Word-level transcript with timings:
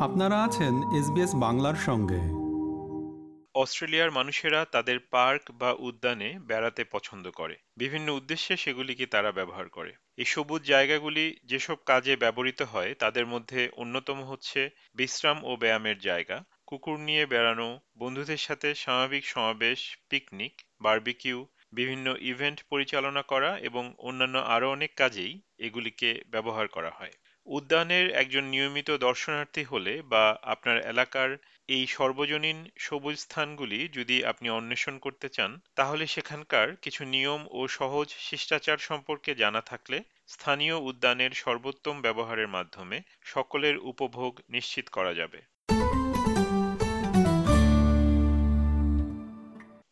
আপনারা 0.00 0.44
আছেন 0.44 0.74
এসবিএস 0.98 1.34
বাংলার 1.34 1.74
সঙ্গে। 1.74 2.20
অস্ট্রেলিয়ার 3.54 4.10
মানুষেরা 4.10 4.64
তাদের 4.64 4.98
পার্ক 5.00 5.42
বা 5.50 5.72
উদ্যানে 5.72 6.38
বেড়াতে 6.38 6.84
পছন্দ 6.84 7.30
করে। 7.30 7.56
বিভিন্ন 7.76 8.12
উদ্দেশ্যে 8.12 8.56
সেগুলিকে 8.56 9.06
তারা 9.06 9.32
ব্যবহার 9.32 9.68
করে। 9.68 9.92
এই 10.16 10.24
সবুজ 10.24 10.62
জায়গাগুলি 10.62 11.36
যেসব 11.44 11.76
কাজে 11.86 12.16
ব্যবহৃত 12.16 12.62
হয়, 12.62 12.94
তাদের 12.94 13.26
মধ্যে 13.26 13.68
অন্যতম 13.76 14.22
হচ্ছে 14.24 14.70
বিশ্রাম 14.94 15.44
ও 15.44 15.56
ব্যায়ামের 15.56 15.98
জায়গা, 15.98 16.44
কুকুর 16.66 16.98
নিয়ে 16.98 17.26
বেড়ানো, 17.26 17.80
বন্ধুদের 17.98 18.36
সাথে 18.36 18.74
স্বাভাবিক 18.74 19.26
সমাবেশ, 19.26 19.98
পিকনিক, 20.08 20.62
বারবিকিউ, 20.80 21.46
বিভিন্ন 21.72 22.16
ইভেন্ট 22.20 22.64
পরিচালনা 22.70 23.22
করা 23.22 23.58
এবং 23.58 23.94
অন্যান্য 23.98 24.38
আরও 24.38 24.70
অনেক 24.70 24.94
কাজেই 24.96 25.40
এগুলিকে 25.58 26.22
ব্যবহার 26.28 26.68
করা 26.68 26.90
হয়। 26.98 27.12
উদ্যানের 27.48 28.10
একজন 28.10 28.44
নিয়মিত 28.44 28.90
দর্শনার্থী 28.90 29.64
হলে 29.64 30.02
বা 30.02 30.38
আপনার 30.42 30.78
এলাকার 30.82 31.30
এই 31.68 31.86
সর্বজনীন 31.86 32.58
সবুজ 32.78 33.16
স্থানগুলি 33.18 33.88
যদি 33.88 34.24
আপনি 34.24 34.50
অন্বেষণ 34.50 34.98
করতে 34.98 35.28
চান, 35.28 35.60
তাহলে 35.74 36.06
সেখানকার 36.06 36.76
কিছু 36.82 37.04
নিয়ম 37.04 37.46
ও 37.50 37.68
সহজ 37.68 38.08
শিষ্টাচার 38.18 38.78
সম্পর্কে 38.78 39.34
জানা 39.34 39.60
থাকলে 39.60 39.98
স্থানীয় 40.26 40.76
উদ্যানের 40.76 41.30
সর্বোত্তম 41.30 42.00
ব্যবহারের 42.00 42.48
মাধ্যমে 42.48 43.00
সকলের 43.22 43.76
উপভোগ 43.78 44.40
নিশ্চিত 44.48 44.88
করা 44.88 45.14
যাবে। 45.14 45.40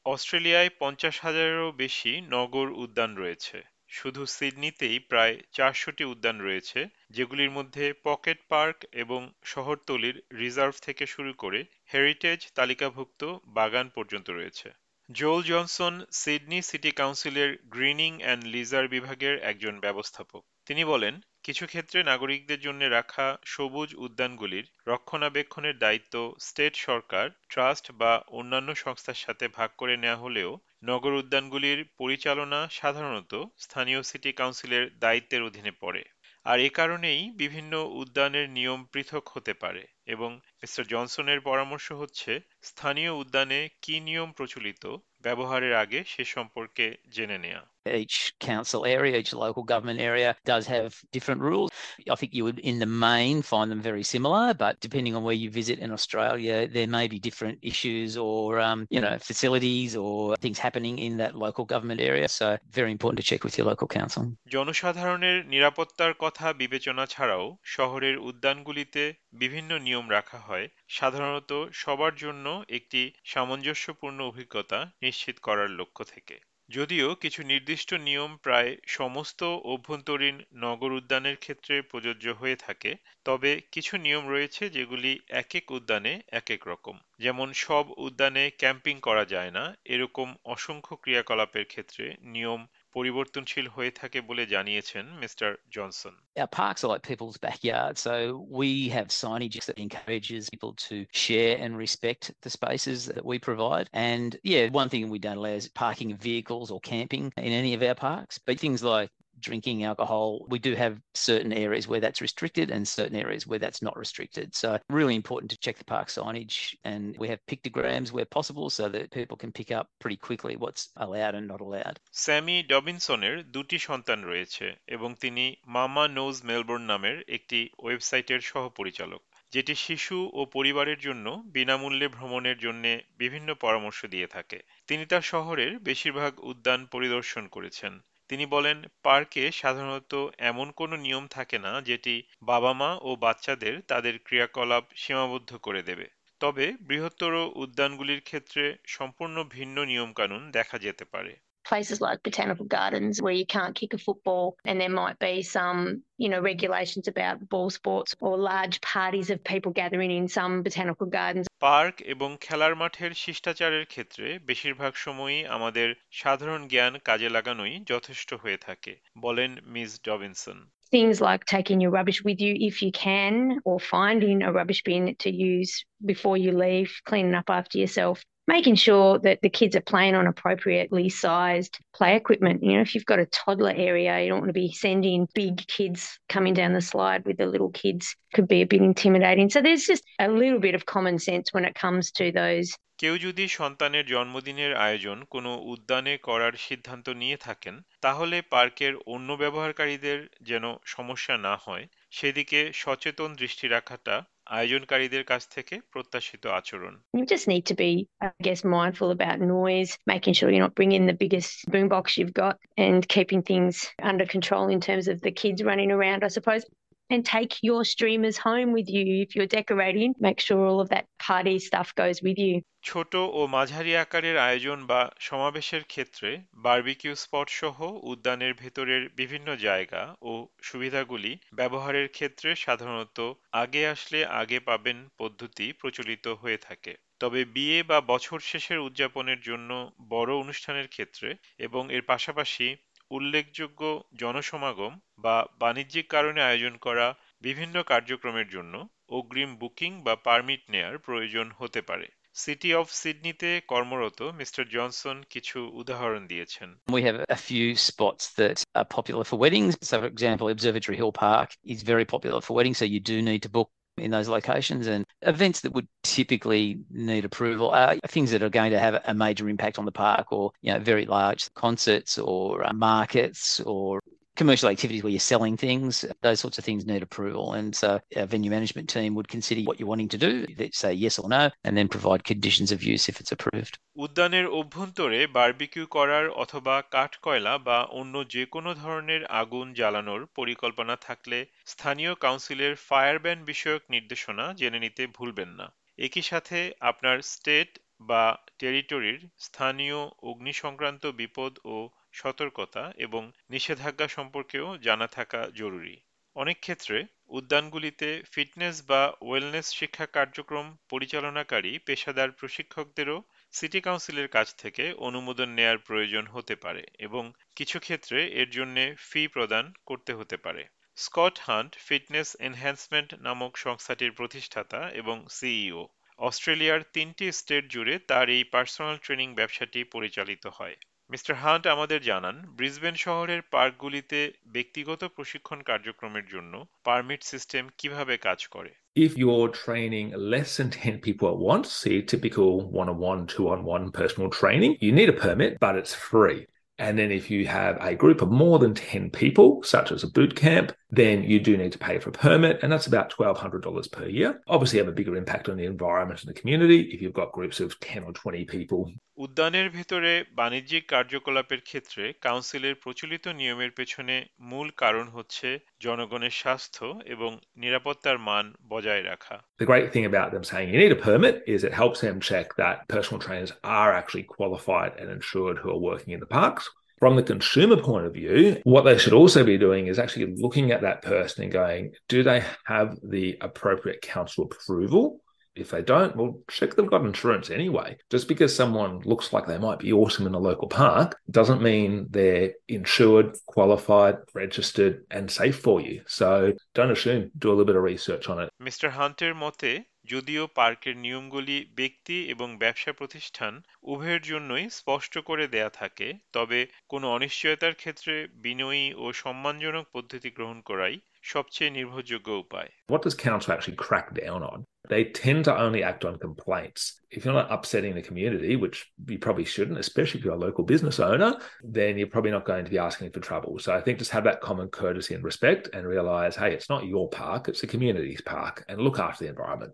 অস্ট্রেলিয়ায় 0.04 0.70
পঞ্চাশ 0.78 1.20
হাজারেরও 1.20 1.72
বেশি 1.72 2.20
নগর 2.30 2.68
উদ্যান 2.72 3.16
রয়েছে। 3.16 3.75
শুধু 3.90 4.26
সিডনিতেই 4.26 4.98
প্রায় 4.98 5.38
চারশোটি 5.52 6.04
উদ্যান 6.04 6.40
রয়েছে, 6.40 6.86
যেগুলির 7.10 7.50
মধ্যে 7.50 7.92
পকেট 8.02 8.38
পার্ক 8.48 8.84
এবং 8.92 9.32
শহরতলির 9.44 10.22
রিজার্ভ 10.38 10.74
থেকে 10.82 11.06
শুরু 11.06 11.34
করে 11.34 11.64
হেরিটেজ 11.92 12.52
তালিকাভুক্ত 12.54 13.38
বাগান 13.46 13.88
পর্যন্ত 13.88 14.30
রয়েছে। 14.30 14.70
জোল 15.10 15.42
জনসন 15.42 16.04
সিডনি 16.10 16.62
সিটি 16.62 16.90
কাউন্সিলের 16.90 17.58
গ্রিনিং 17.64 18.22
অ্যান্ড 18.22 18.44
লিজার 18.44 18.88
বিভাগের 18.88 19.38
একজন 19.38 19.80
ব্যবস্থাপক। 19.80 20.42
তিনি 20.66 20.84
বলেন, 20.84 21.20
কিছু 21.42 21.66
ক্ষেত্রে 21.66 22.02
নাগরিকদের 22.02 22.60
জন্য 22.60 22.84
রাখা 22.84 23.36
সবুজ 23.44 23.94
উদ্যানগুলির 23.94 24.66
রক্ষণাবেক্ষণের 24.86 25.78
দায়িত্ব 25.78 26.14
স্টেট 26.38 26.76
সরকার, 26.76 27.30
ট্রাস্ট 27.48 27.92
বা 27.92 28.12
অন্যান্য 28.28 28.74
সংস্থার 28.74 29.14
সাথে 29.14 29.48
ভাগ 29.48 29.70
করে 29.76 29.96
নেওয়া 29.96 30.16
হলেও 30.16 30.50
নগর 30.82 31.12
উদ্যানগুলির 31.12 31.78
পরিচালনা 31.98 32.60
সাধারণত 32.70 33.32
স্থানীয় 33.58 34.00
সিটি 34.02 34.30
কাউন্সিলের 34.32 34.84
দায়িত্বের 34.98 35.42
অধীনে 35.42 35.72
পড়ে। 35.80 36.02
আর 36.46 36.58
এ 36.60 36.68
কারণেই 36.68 37.20
বিভিন্ন 37.36 37.72
উদ্যানের 37.94 38.46
নিয়ম 38.50 38.80
পৃথক 38.84 39.24
হতে 39.28 39.52
পারে। 39.54 39.82
এবং 40.05 40.29
মিস্টার 40.35 40.85
জনসনের 40.85 41.41
পরামর্শ 41.41 41.91
হচ্ছে 41.91 42.39
স্থানীয় 42.61 43.11
উদ্যানে 43.11 43.69
কি 43.81 43.99
নিয়ম 43.99 44.31
প্রচলিত 44.31 44.83
ব্যবহারের 45.21 45.73
আগে 45.75 46.03
সে 46.07 46.23
সম্পর্কে 46.25 46.85
জেনে 47.11 47.37
নেওয়া 47.37 47.71
each 47.85 48.33
council 48.39 48.85
area, 48.85 49.17
each 49.17 49.33
local 49.33 49.63
government 49.63 49.99
area 49.99 50.35
does 50.45 50.67
have 50.67 51.01
different 51.11 51.41
rules. 51.41 51.71
I 52.09 52.15
think 52.15 52.33
you 52.33 52.43
would, 52.43 52.59
in 52.59 52.79
the 52.79 52.85
main, 52.85 53.41
find 53.41 53.71
them 53.71 53.81
very 53.81 54.03
similar, 54.03 54.53
but 54.53 54.79
depending 54.79 55.15
on 55.15 55.23
where 55.23 55.33
you 55.33 55.49
visit 55.51 55.79
in 55.79 55.91
Australia, 55.91 56.67
there 56.67 56.87
may 56.87 57.07
be 57.07 57.19
different 57.19 57.57
issues 57.61 58.17
or, 58.17 58.59
um, 58.59 58.85
you 58.89 59.01
know, 59.01 59.17
facilities 59.19 59.95
or 59.95 60.35
things 60.37 60.59
happening 60.59 60.97
in 60.99 61.17
that 61.17 61.35
local 61.35 61.65
government 61.65 62.01
area. 62.01 62.27
So, 62.27 62.57
very 62.69 62.91
important 62.91 63.17
to 63.19 63.25
check 63.25 63.43
with 63.43 63.57
your 63.57 63.67
local 63.67 63.87
council. 63.87 64.23
জনসাধারণের 64.51 65.45
নিরাপত্তার 65.45 66.13
কথা 66.19 66.53
বিবেচনা 66.53 67.05
ছাড়াও 67.05 67.57
শহরের 67.63 68.17
উদ্যানগুলিতে 68.17 69.13
বিভিন্ন 69.38 69.78
নিয়ম 69.78 70.10
রাখা 70.10 70.38
হয়, 70.38 70.68
সাধারণত 70.88 71.52
সবার 71.72 72.14
জন্য 72.14 72.64
একটি 72.68 73.12
সামঞ্জস্যপূর্ণ 73.24 74.18
অভিজ্ঞতা 74.20 74.78
নিশ্চিত 75.02 75.38
করার 75.38 75.70
লক্ষ্য 75.70 76.04
থেকে। 76.04 76.36
যদিও 76.68 77.14
কিছু 77.14 77.42
নির্দিষ্ট 77.42 77.94
নিয়ম 77.94 78.36
প্রায় 78.36 78.76
সমস্ত 78.86 79.44
অভ্যন্তরীণ 79.44 80.36
নগর 80.54 80.92
উদ্যানের 80.92 81.36
ক্ষেত্রে 81.36 81.82
প্রযোজ্য 81.82 82.28
হয়ে 82.28 82.56
থাকে, 82.56 82.94
তবে 83.24 83.60
কিছু 83.72 83.96
নিয়ম 83.96 84.28
রয়েছে 84.28 84.70
যেগুলি 84.70 85.20
এক 85.28 85.54
এক 85.54 85.70
উদ্যানে 85.70 86.20
এক 86.32 86.50
এক 86.50 86.68
রকম। 86.68 86.98
যেমন, 87.18 87.52
সব 87.52 87.84
উদ্যানে 87.96 88.50
ক্যাম্পিং 88.58 89.00
করা 89.00 89.24
যায় 89.24 89.50
না, 89.50 89.64
এরকম 89.84 90.34
অসংখ্য 90.44 90.96
ক্রিয়াকলাপের 90.96 91.64
ক্ষেত্রে 91.64 92.14
নিয়ম 92.20 92.66
পরিবর্তনশীল 92.95 93.67
হয়ে 93.75 93.91
থাকে 93.91 94.19
বলে 94.29 94.43
জানিয়েছেন 94.53 95.05
mister 95.23 95.49
Johnson 95.75 96.13
Our 96.41 96.51
parks 96.61 96.81
are 96.83 96.91
like 96.93 97.05
people's 97.11 97.39
backyard, 97.47 97.93
so 98.07 98.13
we 98.59 98.69
have 98.95 99.07
signage 99.23 99.57
that 99.67 99.77
encourages 99.85 100.43
people 100.53 100.73
to 100.87 100.95
share 101.23 101.53
and 101.63 101.71
respect 101.85 102.23
the 102.45 102.51
spaces 102.57 102.99
that 103.15 103.25
we 103.31 103.37
provide. 103.49 103.85
And 104.09 104.29
yeah, 104.53 104.63
one 104.81 104.89
thing 104.91 105.03
we 105.15 105.19
don't 105.25 105.39
allow 105.41 105.55
is 105.61 105.67
parking 105.85 106.09
of 106.13 106.17
vehicles 106.29 106.67
or 106.73 106.79
camping 106.93 107.25
in 107.47 107.51
any 107.61 107.71
of 107.77 107.81
our 107.89 107.97
parks, 108.09 108.35
but 108.45 108.55
things 108.63 108.81
like 108.95 109.09
drinking 109.41 109.83
alcohol, 109.83 110.45
we 110.47 110.59
do 110.59 110.75
have 110.75 111.01
certain 111.13 111.51
areas 111.51 111.87
where 111.87 111.99
that's 111.99 112.21
restricted 112.21 112.69
and 112.71 112.87
certain 112.87 113.15
areas 113.15 113.47
where 113.47 113.59
that's 113.59 113.81
not 113.81 113.97
restricted. 113.97 114.55
So, 114.55 114.77
really 114.89 115.15
important 115.15 115.51
to 115.51 115.57
check 115.57 115.77
the 115.77 115.85
park 115.85 116.07
signage. 116.07 116.75
And 116.83 117.15
we 117.17 117.27
have 117.27 117.39
pictograms 117.47 118.11
where 118.11 118.25
possible 118.25 118.69
so 118.69 118.87
that 118.89 119.11
people 119.11 119.37
can 119.37 119.51
pick 119.51 119.71
up 119.71 119.89
pretty 119.99 120.17
quickly 120.17 120.55
what's 120.55 120.89
allowed 120.97 121.35
and 121.35 121.47
not 121.47 121.61
allowed. 121.61 121.95
Sammy 122.25 122.57
ডবিনসনের 122.73 123.35
দুটি 123.55 123.77
সন্তান 123.87 124.19
রয়েছে 124.23 124.65
এবং 124.87 125.09
তিনি 125.23 125.45
মামা 125.67 126.03
nose 126.17 126.35
Melbourne 126.49 126.83
নামের 126.91 127.17
একটি 127.37 127.59
ওয়েবসাইটের 127.83 128.41
সহপরিচালক 128.51 129.21
যেটি 129.53 129.73
শিশু 129.87 130.17
ও 130.33 130.41
পরিবারের 130.55 130.99
জন্য 130.99 131.25
বিনামূল্যে 131.55 132.07
ভ্রমণের 132.07 132.57
জন্য 132.57 132.83
বিভিন্ন 133.17 133.49
পরামর্শ 133.63 133.99
দিয়ে 134.05 134.27
থাকে 134.27 134.59
তিনি 134.87 135.03
তার 135.05 135.23
শহরের 135.33 135.71
বেশিরভাগ 135.79 136.31
উদ্যান 136.51 136.81
পরিদর্শন 136.85 137.43
করেছেন 137.55 137.93
তিনি 138.30 138.44
বলেন, 138.46 138.76
পার্কে 139.02 139.44
সাধারণত 139.52 140.12
এমন 140.42 140.66
কোনো 140.70 140.94
নিয়ম 140.96 141.24
থাকে 141.26 141.56
না 141.58 141.72
যেটি 141.82 142.14
বাবা 142.42 142.72
মা 142.72 142.90
ও 143.02 143.10
বাচ্চাদের 143.16 143.74
তাদের 143.86 144.14
ক্রিয়াকলাপ 144.18 144.84
সীমাবদ্ধ 144.94 145.50
করে 145.56 145.80
দেবে। 145.82 146.06
তবে 146.40 146.64
বৃহত্তর 146.80 147.32
উদ্যানগুলির 147.56 148.20
ক্ষেত্রে 148.20 148.64
সম্পূর্ণ 148.86 149.36
ভিন্ন 149.50 149.76
নিয়মকানুন 149.84 150.42
দেখা 150.50 150.76
যেতে 150.78 151.04
পারে। 151.04 151.32
places 151.65 152.01
like 152.01 152.23
botanical 152.23 152.65
gardens 152.65 153.21
where 153.21 153.33
you 153.33 153.45
can't 153.45 153.75
kick 153.75 153.93
a 153.93 153.97
football 153.97 154.55
and 154.65 154.79
there 154.81 154.89
might 154.89 155.17
be 155.19 155.41
some 155.41 156.03
you 156.17 156.29
know 156.29 156.41
regulations 156.41 157.07
about 157.07 157.47
ball 157.49 157.69
sports 157.69 158.15
or 158.19 158.37
large 158.37 158.81
parties 158.81 159.29
of 159.29 159.43
people 159.43 159.71
gathering 159.71 160.11
in 160.11 160.27
some 160.27 160.53
botanical 160.67 161.07
gardens 161.17 161.47
park 161.67 161.95
এবং 162.13 162.29
খেলার 162.45 162.73
মাঠের 162.81 163.11
শিষ্টাচারের 163.23 163.85
ক্ষেত্রে 163.85 164.27
বেশিরভাগ 164.49 164.93
সময়ই 165.05 165.41
আমাদের 165.55 165.87
সাধারণ 166.21 166.61
জ্ঞান 166.73 166.93
কাজে 167.07 167.29
লাগানোই 167.35 167.73
যথেষ্ট 167.91 168.29
হয়ে 168.41 168.59
থাকে 168.67 168.93
বলেন 169.25 169.51
miss 169.73 169.91
Dobinson 170.07 170.57
things 170.93 171.17
like 171.27 171.43
taking 171.45 171.79
your 171.83 171.93
rubbish 171.97 172.19
with 172.27 172.39
you 172.45 172.53
if 172.69 172.75
you 172.83 172.91
can 173.05 173.33
or 173.67 173.77
finding 173.95 174.37
a 174.47 174.51
rubbish 174.59 174.81
bin 174.87 175.03
to 175.23 175.29
use 175.53 175.71
before 176.11 176.37
you 176.43 176.51
leave 176.65 176.91
cleaning 177.09 177.35
up 177.41 177.49
after 177.59 177.75
yourself 177.83 178.17
making 178.47 178.75
sure 178.75 179.19
that 179.19 179.39
the 179.41 179.49
kids 179.49 179.75
are 179.75 179.81
playing 179.81 180.15
on 180.15 180.27
appropriately 180.27 181.09
sized 181.09 181.79
play 181.93 182.15
equipment. 182.15 182.63
You 182.63 182.73
know, 182.73 182.81
if 182.81 182.93
you've 182.93 183.05
got 183.05 183.19
a 183.19 183.25
toddler 183.27 183.73
area, 183.75 184.19
you 184.21 184.29
don't 184.29 184.39
want 184.39 184.49
to 184.49 184.53
be 184.53 184.71
sending 184.73 185.27
big 185.33 185.65
kids 185.67 186.19
coming 186.27 186.53
down 186.53 186.73
the 186.73 186.81
slide 186.81 187.25
with 187.25 187.37
the 187.37 187.45
little 187.45 187.71
kids. 187.71 188.15
Could 188.33 188.47
be 188.47 188.61
a 188.61 188.65
bit 188.65 188.81
intimidating. 188.81 189.49
So 189.49 189.61
there's 189.61 189.85
just 189.85 190.03
a 190.19 190.27
little 190.27 190.59
bit 190.59 190.75
of 190.75 190.85
common 190.85 191.19
sense 191.19 191.53
when 191.53 191.65
it 191.65 191.75
comes 191.75 192.11
to 192.19 192.31
those 192.31 192.69
কেউ 192.97 193.15
যদি 193.17 193.47
সন্তানের 193.47 194.05
জন্মদিনের 194.05 194.73
আয়োজন 194.75 195.17
কোনো 195.29 195.51
উদ্যানে 195.73 196.13
করার 196.17 196.53
সিদ্ধান্ত 196.67 197.05
নিয়ে 197.21 197.37
থাকেন 197.37 197.75
তাহলে 198.01 198.37
পার্কের 198.49 198.93
অন্য 199.05 199.29
ব্যবহারকারীদের 199.33 200.19
যেন 200.41 200.65
সমস্যা 200.85 201.35
না 201.37 201.55
হয় 201.65 201.85
সেদিকে 202.11 202.59
সচেতন 202.73 203.29
দৃষ্টি 203.33 203.65
রাখাটা 203.67 204.15
আয়োজনকারীদের 204.57 205.23
কাছ 205.23 205.41
থেকে 205.55 205.75
প্রত্যাশিত 205.91 206.43
আচরণ 206.59 206.93
You 207.17 207.25
just 207.33 207.47
need 207.53 207.65
to 207.71 207.75
be, 207.83 207.91
I 208.21 208.29
guess, 208.47 208.61
mindful 208.77 209.09
about 209.17 209.37
noise, 209.57 209.91
making 210.13 210.33
sure 210.37 210.49
you're 210.49 210.67
not 210.67 210.79
bringing 210.79 211.03
the 211.05 211.19
biggest 211.23 211.51
boombox 211.73 212.05
you've 212.17 212.37
got 212.43 212.55
and 212.85 212.99
keeping 213.15 213.41
things 213.51 213.73
under 214.11 214.25
control 214.35 214.65
in 214.75 214.79
terms 214.87 215.05
of 215.11 215.17
the 215.25 215.33
kids 215.41 215.59
running 215.69 215.91
around, 215.91 216.19
I 216.27 216.31
suppose. 216.37 216.63
And 217.10 217.24
take 217.24 217.62
your 217.62 217.84
streamers 217.84 218.36
home 218.38 218.72
with 218.72 218.88
you 218.88 219.22
if 219.22 219.36
you're 219.36 219.46
decorating. 219.48 220.14
Make 220.18 220.40
sure 220.40 220.66
all 220.66 220.80
of 220.80 220.88
that 220.88 221.06
party 221.18 221.58
stuff 221.60 221.94
goes 221.94 222.20
with 222.20 222.38
you. 222.38 222.56
ছোট 222.82 223.12
ও 223.32 223.40
মাঝারি 223.46 223.92
আকারের 223.96 224.36
আয়োজন 224.38 224.78
বা 224.86 225.00
সমাবেশের 225.20 225.84
ক্ষেত্রে 225.84 226.30
barbecue 226.56 227.14
spot 227.14 227.48
সহ 227.52 227.76
উদ্যানের 228.04 228.52
ভেতরের 228.54 229.02
বিভিন্ন 229.16 229.48
জায়গা 229.66 230.02
ও 230.22 230.32
সুবিধাগুলি 230.62 231.32
ব্যবহারের 231.52 232.08
ক্ষেত্রে 232.08 232.50
সাধারণত 232.56 233.18
আগে 233.54 233.82
আসলে 233.86 234.18
আগে 234.40 234.58
পাবেন 234.60 234.98
পদ্ধতি 235.18 235.66
প্রচলিত 235.72 236.26
হয়ে 236.42 236.58
থাকে 236.58 236.92
তবে 237.20 237.40
বিয়ে 237.54 237.78
বা 237.82 237.98
বছর 238.08 238.38
শেষের 238.40 238.78
উদযাপনের 238.78 239.40
জন্য 239.40 239.70
বড় 240.08 240.30
অনুষ্ঠানের 240.36 240.88
ক্ষেত্রে 240.88 241.28
এবং 241.58 241.82
এর 241.92 242.02
পাশাপাশি 242.02 242.66
উল্লেখযোগ্য 243.10 243.80
জনসমাগম 244.18 244.92
বা 245.18 245.36
বাণিজ্যিক 245.60 246.06
কারণে 246.08 246.40
আয়োজন 246.42 246.74
করা 246.76 247.06
বিভিন্ন 247.42 247.76
কার্যক্রমের 247.82 248.48
জন্য 248.48 248.74
অগ্রিম 249.08 249.50
বুকিং 249.56 249.90
বা 250.02 250.14
পারমিট 250.26 250.62
নেয়ার 250.70 250.94
প্রয়োজন 250.98 251.46
হতে 251.58 251.80
পারে 251.82 252.06
সিটি 252.34 252.70
অফ 252.74 252.86
সিডনিতে 252.92 253.50
কর্মরত 253.68 254.20
মিস্টার 254.40 254.64
জনসন 254.68 255.16
কিছু 255.30 255.58
উদাহরণ 255.72 256.22
দিয়েছেন 256.26 256.68
We 256.96 257.02
have 257.08 257.18
a 257.38 257.40
few 257.48 257.66
spots 257.88 258.24
that 258.40 258.56
are 258.74 258.88
popular 258.98 259.24
for 259.30 259.36
weddings. 259.44 259.72
So, 259.88 259.94
for 260.02 260.10
example, 260.14 260.46
Observatory 260.48 260.96
Hill 261.00 261.14
Park 261.26 261.48
is 261.74 261.80
very 261.92 262.06
popular 262.14 262.40
for 262.40 262.52
weddings, 262.58 262.78
so 262.80 262.86
you 262.94 263.00
do 263.12 263.16
need 263.28 263.42
to 263.46 263.50
book 263.58 263.68
in 263.98 264.10
those 264.10 264.28
locations 264.28 264.86
and 264.86 265.06
events 265.22 265.60
that 265.60 265.72
would 265.72 265.88
typically 266.02 266.78
need 266.90 267.24
approval 267.24 267.70
are 267.70 267.96
things 268.08 268.30
that 268.30 268.42
are 268.42 268.50
going 268.50 268.70
to 268.70 268.78
have 268.78 269.02
a 269.06 269.14
major 269.14 269.48
impact 269.48 269.78
on 269.78 269.84
the 269.84 269.92
park 269.92 270.32
or 270.32 270.52
you 270.60 270.72
know 270.72 270.78
very 270.78 271.06
large 271.06 271.52
concerts 271.54 272.18
or 272.18 272.64
uh, 272.64 272.72
markets 272.72 273.60
or 273.60 274.00
commercial 274.36 274.68
activities 274.68 275.02
where 275.02 275.10
you're 275.10 275.30
selling 275.32 275.56
things, 275.56 276.04
those 276.22 276.40
sorts 276.40 276.58
of 276.58 276.64
things 276.64 276.86
need 276.86 277.02
approval. 277.02 277.54
And 277.54 277.74
so 277.74 277.88
our 278.16 278.26
venue 278.26 278.50
management 278.50 278.88
team 278.88 279.14
would 279.16 279.28
consider 279.28 279.62
what 279.62 279.80
you're 279.80 279.88
wanting 279.88 280.10
to 280.10 280.18
do, 280.18 280.46
they 280.56 280.70
say 280.72 280.92
yes 280.94 281.18
or 281.18 281.28
no, 281.28 281.50
and 281.64 281.76
then 281.76 281.88
provide 281.88 282.22
conditions 282.24 282.70
of 282.70 282.82
use 282.84 283.08
if 283.08 283.20
it's 283.20 283.32
approved. 283.32 283.74
উদ্যানের 283.96 284.46
অভ্যন্তরে 284.60 285.20
barbecue 285.38 285.84
করার 285.96 286.26
অথবা 286.42 286.74
কাঠকয়লা 286.94 287.54
বা 287.68 287.78
অন্য 288.00 288.14
যে 288.34 288.44
কোনো 288.54 288.70
ধরনের 288.82 289.22
আগুন 289.42 289.66
জ্বালানোর 289.74 290.22
পরিকল্পনা 290.38 290.94
থাকলে 291.06 291.38
স্থানীয় 291.66 292.12
কাউন্সিলের 292.24 292.74
ফায়ার 292.88 293.16
ব্যান 293.24 293.38
বিষয়ক 293.44 293.82
নির্দেশনা 293.94 294.44
জেনে 294.60 294.78
নিতে 294.84 295.02
ভুলবেন 295.16 295.50
না 295.58 295.66
একই 295.98 296.24
সাথে 296.30 296.58
আপনার 296.90 297.16
স্টেট 297.32 297.70
বা 298.00 298.24
টেরিটরির 298.58 299.20
স্থানীয় 299.38 299.98
অগ্নি 300.22 300.52
সংক্রান্ত 300.62 301.02
বিপদ 301.20 301.52
ও 301.64 301.76
সতর্কতা 302.16 302.82
এবং 302.96 303.22
নিষেধাজ্ঞা 303.50 304.08
সম্পর্কেও 304.08 304.66
জানা 304.76 305.06
থাকা 305.06 305.40
জরুরি। 305.54 305.96
অনেক 306.36 306.58
ক্ষেত্রে 306.60 306.96
উদ্যানগুলিতে 307.28 308.08
ফিটনেস 308.32 308.76
বা 308.86 309.02
ওয়েলনেস 309.20 309.66
শিক্ষা 309.74 310.06
কার্যক্রম 310.06 310.66
পরিচালনাকারী 310.90 311.72
পেশাদার 311.78 312.30
প্রশিক্ষকদেরও 312.30 313.18
সিটি 313.54 313.80
কাউন্সিলের 313.80 314.28
কাছ 314.28 314.48
থেকে 314.54 314.84
অনুমোদন 315.06 315.48
নেয়ার 315.48 315.78
প্রয়োজন 315.78 316.24
হতে 316.26 316.54
পারে 316.56 316.82
এবং 316.98 317.24
কিছু 317.56 317.76
ক্ষেত্রে 317.78 318.18
এর 318.40 318.48
জন্য 318.50 318.76
ফি 318.98 319.22
প্রদান 319.28 319.64
করতে 319.86 320.12
হতে 320.12 320.36
পারে। 320.36 320.62
স্কট 320.98 321.36
হান্ট 321.38 321.72
ফিটনেস 321.78 322.28
এনহ্যান্সমেন্ট 322.40 323.10
নামক 323.20 323.52
সংস্থাটির 323.56 324.12
প্রতিষ্ঠাতা 324.12 324.80
এবং 324.92 325.16
সিইও। 325.30 325.82
অস্ট্রেলিয়ার 326.18 326.80
তিনটি 326.92 327.26
স্টেট 327.32 327.64
জুড়ে 327.68 327.94
তার 328.08 328.26
এই 328.30 328.44
পার্সোনাল 328.44 328.96
ট্রেনিং 328.96 329.28
ব্যবসাটি 329.34 329.80
পরিচালিত 329.84 330.44
হয়। 330.58 330.76
মিস্টার 331.10 331.34
হান্ট 331.42 331.64
আমাদের 331.74 332.00
জানান 332.10 332.36
ব্রিসবেন 332.58 332.96
শহরের 333.04 333.40
পার্কগুলিতে 333.54 334.20
ব্যক্তিগত 334.56 335.02
প্রশিক্ষণ 335.16 335.58
কার্যক্রমের 335.70 336.26
জন্য 336.32 336.52
পারমিট 336.86 337.22
সিস্টেম 337.32 337.64
কীভাবে 337.80 338.14
কাজ 338.26 338.40
করে 338.54 338.72
If 339.06 339.12
you're 339.22 339.50
training 339.64 340.06
less 340.32 340.50
than 340.58 340.68
10 340.70 341.06
people 341.06 341.26
at 341.32 341.38
once, 341.52 341.68
see 341.80 341.96
typical 342.14 342.50
one 342.80 342.88
on 342.92 342.98
one, 343.12 343.20
two 343.34 343.46
on 343.54 343.60
one 343.76 343.84
personal 344.00 344.28
training, 344.40 344.72
you 344.84 344.92
need 344.98 345.10
a 345.14 345.20
permit, 345.24 345.50
but 345.64 345.74
it's 345.80 345.94
free. 346.10 346.40
And 346.78 346.92
then 346.98 347.10
if 347.20 347.24
you 347.32 347.40
have 347.58 347.74
a 347.90 347.92
group 348.02 348.18
of 348.22 348.30
more 348.42 348.58
than 348.62 348.74
10 348.74 349.10
people, 349.22 349.48
such 349.74 349.88
as 349.94 350.00
a 350.02 350.12
boot 350.16 350.32
camp, 350.44 350.66
then 351.01 351.17
you 351.31 351.39
do 351.47 351.53
need 351.61 351.73
to 351.73 351.81
pay 351.87 351.97
for 351.99 352.09
a 352.09 352.17
permit, 352.25 352.55
and 352.61 352.69
that's 352.71 352.87
about 352.87 353.07
$1,200 353.11 353.91
per 353.91 354.07
year. 354.17 354.29
Obviously, 354.47 354.79
have 354.79 354.87
a 354.93 354.97
bigger 354.99 355.15
impact 355.15 355.45
on 355.49 355.57
the 355.57 355.67
environment 355.75 356.21
and 356.21 356.29
the 356.31 356.39
community 356.41 356.79
if 356.93 357.01
you've 357.01 357.19
got 357.21 357.31
groups 357.31 357.59
of 357.59 357.69
10 357.79 358.03
or 358.07 358.13
20 358.13 358.45
people. 358.55 358.81
উদ্যানের 359.25 359.67
ভেতরে 359.77 360.11
বাণিজ্যিক 360.39 360.83
কার্যকলাপের 360.93 361.61
ক্ষেত্রে 361.69 362.03
কাউন্সিলের 362.25 362.75
প্রচলিত 362.83 363.25
নিয়মের 363.39 363.71
পেছনে 363.77 364.15
মূল 364.51 364.67
কারণ 364.83 365.05
হচ্ছে 365.15 365.47
জনগণের 365.85 366.33
স্বাস্থ্য 366.41 366.85
এবং 367.13 367.31
নিরাপত্তার 367.63 368.17
মান 368.27 368.45
বজায় 368.71 369.03
রাখা 369.11 369.37
The 369.61 369.71
great 369.73 369.89
thing 369.93 370.05
about 370.11 370.29
them 370.33 370.43
saying 370.51 370.67
you 370.73 370.79
need 370.83 370.97
a 370.99 371.05
permit 371.09 371.35
is 371.53 371.59
it 371.69 371.79
helps 371.81 371.99
them 372.05 372.17
check 372.29 372.47
that 372.61 372.75
personal 372.95 373.19
trainers 373.25 373.53
are 373.79 373.91
actually 373.99 374.25
qualified 374.37 374.91
and 374.99 375.07
insured 375.17 375.57
who 375.59 375.69
are 375.75 375.83
working 375.91 376.11
in 376.15 376.21
the 376.23 376.33
parks. 376.41 376.65
from 376.98 377.16
the 377.16 377.22
consumer 377.22 377.76
point 377.76 378.06
of 378.06 378.14
view, 378.14 378.60
what 378.64 378.82
they 378.82 378.98
should 378.98 379.12
also 379.12 379.44
be 379.44 379.58
doing 379.58 379.86
is 379.86 379.98
actually 379.98 380.34
looking 380.36 380.70
at 380.70 380.82
that 380.82 381.02
person 381.02 381.44
and 381.44 381.52
going, 381.52 381.92
do 382.08 382.22
they 382.22 382.42
have 382.64 382.96
the 383.02 383.36
appropriate 383.40 384.02
council 384.02 384.44
approval? 384.44 385.20
If 385.54 385.70
they 385.70 385.80
don't, 385.80 386.14
well, 386.14 386.40
check 386.50 386.74
they've 386.74 386.86
got 386.88 387.06
insurance 387.06 387.48
anyway. 387.48 387.96
Just 388.10 388.28
because 388.28 388.54
someone 388.54 389.00
looks 389.06 389.32
like 389.32 389.46
they 389.46 389.56
might 389.56 389.78
be 389.78 389.90
awesome 389.90 390.26
in 390.26 390.34
a 390.34 390.38
local 390.38 390.68
park 390.68 391.16
doesn't 391.30 391.62
mean 391.62 392.08
they're 392.10 392.52
insured, 392.68 393.38
qualified, 393.46 394.16
registered, 394.34 395.06
and 395.10 395.30
safe 395.30 395.58
for 395.58 395.80
you. 395.80 396.02
So 396.06 396.52
don't 396.74 396.90
assume, 396.90 397.30
do 397.38 397.48
a 397.48 397.52
little 397.52 397.64
bit 397.64 397.76
of 397.76 397.82
research 397.82 398.28
on 398.28 398.38
it. 398.38 398.50
Mr. 398.62 398.90
Hunter 398.90 399.34
Mote 399.34 399.86
যদিও 400.05 400.43
পার্কের 400.57 400.95
নিয়মগুলি 400.97 401.57
ব্যক্তি 401.75 402.17
এবং 402.33 402.47
ব্যবসা 402.57 402.91
প্রতিষ্ঠান 402.93 403.53
উভয়ের 403.91 404.21
জন্যই 404.21 404.65
স্পষ্ট 404.69 405.13
করে 405.29 405.45
দেয়া 405.47 405.71
থাকে 405.79 406.07
তবে 406.33 406.59
কোনো 406.89 407.05
অনিশ্চয়তার 407.11 407.73
ক্ষেত্রে 407.73 408.13
বিনয়ী 408.45 408.85
ও 409.03 409.05
সম্মানজনক 409.23 409.85
পদ্ধতি 409.93 410.29
গ্রহণ 410.37 410.59
করাই 410.61 410.95
সবচেয়ে 411.23 411.71
নির্ভরযোগ্য 411.71 412.29
উপায় 412.43 412.71
What 412.93 413.03
does 413.05 413.15
council 413.29 413.53
actually 413.55 413.79
crack 413.85 414.07
down 414.23 414.41
on? 414.51 414.59
They 414.93 415.03
tend 415.23 415.45
to 415.45 415.53
only 415.65 415.81
act 415.83 416.03
on 416.05 416.13
complaints. 416.17 416.81
If 417.11 417.19
you're 417.23 417.39
not 417.41 417.51
upsetting 417.55 417.93
the 417.95 418.01
community, 418.01 418.55
which 418.55 418.77
you 419.11 419.19
probably 419.19 419.45
shouldn't, 419.45 419.79
especially 419.85 420.17
if 420.19 420.25
you're 420.25 420.41
a 420.41 420.47
local 420.47 420.65
business 420.73 420.97
owner, 420.99 421.31
then 421.77 421.91
you're 421.97 422.07
probably 422.15 422.31
not 422.31 422.45
going 422.45 422.65
to 422.65 422.71
be 422.71 422.79
asking 422.79 423.11
for 423.11 423.19
trouble. 423.19 423.53
So 423.59 423.69
I 423.77 423.81
think 423.81 423.99
just 423.99 424.11
have 424.11 424.25
that 424.25 424.41
common 424.41 424.67
courtesy 424.69 425.13
and 425.13 425.23
respect 425.23 425.63
and 425.75 425.81
realize, 425.95 426.35
hey, 426.35 426.51
it's 426.53 426.69
not 426.73 426.85
your 426.93 427.07
park, 427.09 427.41
it's 427.49 427.61
the 427.61 427.67
community's 427.67 428.23
park, 428.37 428.55
and 428.67 428.81
look 428.81 428.97
after 428.99 429.23
the 429.23 429.29
environment. 429.29 429.73